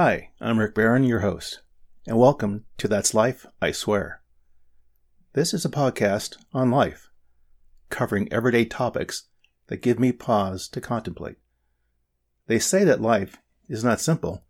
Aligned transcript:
Hi, 0.00 0.30
I'm 0.40 0.60
Rick 0.60 0.76
Barron, 0.76 1.02
your 1.02 1.18
host, 1.18 1.62
and 2.06 2.16
welcome 2.16 2.66
to 2.76 2.86
That's 2.86 3.14
Life, 3.14 3.46
I 3.60 3.72
Swear. 3.72 4.22
This 5.32 5.52
is 5.52 5.64
a 5.64 5.68
podcast 5.68 6.36
on 6.54 6.70
life, 6.70 7.10
covering 7.90 8.32
everyday 8.32 8.64
topics 8.64 9.24
that 9.66 9.82
give 9.82 9.98
me 9.98 10.12
pause 10.12 10.68
to 10.68 10.80
contemplate. 10.80 11.38
They 12.46 12.60
say 12.60 12.84
that 12.84 13.00
life 13.00 13.38
is 13.68 13.82
not 13.82 14.00
simple, 14.00 14.44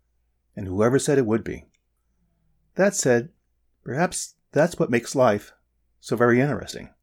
and 0.55 0.67
whoever 0.67 0.99
said 0.99 1.17
it 1.17 1.25
would 1.25 1.43
be. 1.43 1.65
That 2.75 2.93
said, 2.93 3.29
perhaps 3.83 4.35
that's 4.51 4.77
what 4.77 4.91
makes 4.91 5.15
life 5.15 5.53
so 5.99 6.15
very 6.15 6.39
interesting. 6.39 6.93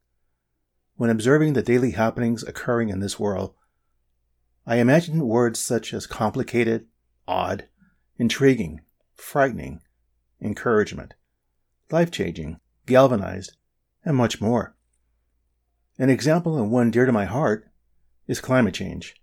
When 0.95 1.09
observing 1.09 1.51
the 1.51 1.61
daily 1.61 1.91
happenings 1.91 2.43
occurring 2.43 2.87
in 2.87 3.01
this 3.01 3.19
world, 3.19 3.55
I 4.65 4.77
imagine 4.77 5.27
words 5.27 5.59
such 5.59 5.93
as 5.93 6.07
complicated, 6.07 6.85
odd, 7.27 7.67
intriguing, 8.17 8.81
frightening, 9.15 9.81
encouragement, 10.41 11.13
life 11.91 12.11
changing, 12.11 12.59
galvanized, 12.85 13.55
and 14.03 14.15
much 14.15 14.41
more. 14.41 14.75
An 15.97 16.09
example 16.09 16.57
and 16.57 16.71
one 16.71 16.91
dear 16.91 17.05
to 17.05 17.11
my 17.11 17.25
heart 17.25 17.69
is 18.27 18.39
climate 18.39 18.73
change. 18.73 19.15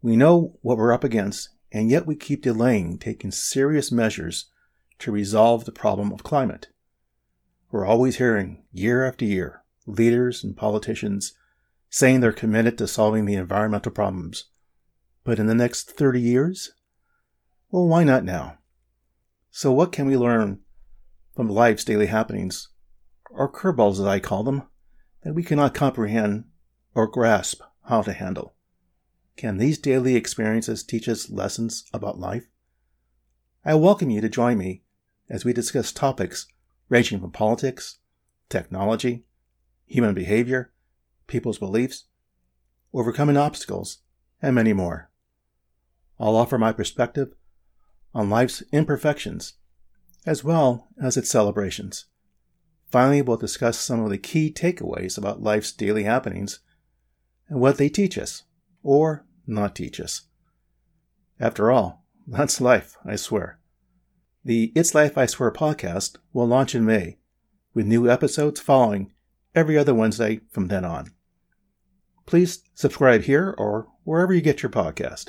We 0.00 0.16
know 0.16 0.58
what 0.62 0.78
we're 0.78 0.92
up 0.92 1.04
against, 1.04 1.50
and 1.70 1.90
yet 1.90 2.06
we 2.06 2.16
keep 2.16 2.42
delaying 2.42 2.98
taking 2.98 3.30
serious 3.30 3.92
measures 3.92 4.46
to 4.98 5.12
resolve 5.12 5.64
the 5.64 5.72
problem 5.72 6.12
of 6.12 6.24
climate. 6.24 6.68
We're 7.70 7.86
always 7.86 8.16
hearing, 8.16 8.64
year 8.72 9.06
after 9.06 9.24
year, 9.24 9.62
leaders 9.86 10.44
and 10.44 10.56
politicians 10.56 11.34
saying 11.88 12.20
they're 12.20 12.32
committed 12.32 12.78
to 12.78 12.88
solving 12.88 13.26
the 13.26 13.34
environmental 13.34 13.92
problems. 13.92 14.46
But 15.24 15.38
in 15.38 15.46
the 15.46 15.54
next 15.54 15.90
30 15.90 16.20
years, 16.20 16.72
well, 17.72 17.88
why 17.88 18.04
not 18.04 18.22
now? 18.22 18.58
So, 19.50 19.72
what 19.72 19.92
can 19.92 20.06
we 20.06 20.14
learn 20.14 20.60
from 21.34 21.48
life's 21.48 21.84
daily 21.84 22.06
happenings, 22.06 22.68
or 23.30 23.50
curveballs 23.50 23.94
as 23.94 24.00
I 24.02 24.20
call 24.20 24.44
them, 24.44 24.64
that 25.22 25.32
we 25.34 25.42
cannot 25.42 25.72
comprehend 25.72 26.44
or 26.94 27.06
grasp 27.06 27.62
how 27.88 28.02
to 28.02 28.12
handle? 28.12 28.54
Can 29.38 29.56
these 29.56 29.78
daily 29.78 30.16
experiences 30.16 30.84
teach 30.84 31.08
us 31.08 31.30
lessons 31.30 31.84
about 31.94 32.18
life? 32.18 32.44
I 33.64 33.74
welcome 33.74 34.10
you 34.10 34.20
to 34.20 34.28
join 34.28 34.58
me 34.58 34.82
as 35.30 35.46
we 35.46 35.54
discuss 35.54 35.92
topics 35.92 36.46
ranging 36.90 37.20
from 37.20 37.30
politics, 37.30 38.00
technology, 38.50 39.24
human 39.86 40.12
behavior, 40.12 40.72
people's 41.26 41.58
beliefs, 41.58 42.04
overcoming 42.92 43.38
obstacles, 43.38 44.00
and 44.42 44.54
many 44.54 44.74
more. 44.74 45.10
I'll 46.20 46.36
offer 46.36 46.58
my 46.58 46.72
perspective 46.72 47.32
on 48.14 48.30
life's 48.30 48.62
imperfections, 48.72 49.54
as 50.26 50.44
well 50.44 50.88
as 51.00 51.16
its 51.16 51.30
celebrations. 51.30 52.06
Finally, 52.90 53.22
we'll 53.22 53.36
discuss 53.36 53.78
some 53.78 54.00
of 54.00 54.10
the 54.10 54.18
key 54.18 54.52
takeaways 54.52 55.16
about 55.16 55.42
life's 55.42 55.72
daily 55.72 56.04
happenings 56.04 56.60
and 57.48 57.60
what 57.60 57.78
they 57.78 57.88
teach 57.88 58.18
us, 58.18 58.44
or 58.82 59.24
not 59.46 59.74
teach 59.74 59.98
us. 59.98 60.22
After 61.40 61.70
all, 61.70 62.04
that's 62.26 62.60
life, 62.60 62.96
I 63.04 63.16
swear. 63.16 63.58
The 64.44 64.72
It's 64.74 64.94
Life 64.94 65.16
I 65.16 65.26
Swear 65.26 65.52
podcast 65.52 66.16
will 66.32 66.46
launch 66.46 66.74
in 66.74 66.84
May, 66.84 67.18
with 67.74 67.86
new 67.86 68.10
episodes 68.10 68.60
following 68.60 69.12
every 69.54 69.78
other 69.78 69.94
Wednesday 69.94 70.40
from 70.50 70.68
then 70.68 70.84
on. 70.84 71.12
Please 72.26 72.62
subscribe 72.74 73.22
here 73.22 73.54
or 73.56 73.88
wherever 74.04 74.34
you 74.34 74.40
get 74.40 74.62
your 74.62 74.70
podcast. 74.70 75.28